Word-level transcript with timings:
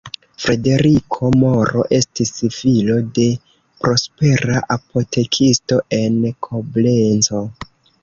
Frederiko 0.43 1.29
Moro 1.41 1.83
estis 1.97 2.33
filo 2.57 2.97
de 3.19 3.27
prospera 3.85 4.59
apotekisto 4.79 5.83
en 6.03 6.21
Koblenco. 6.51 7.49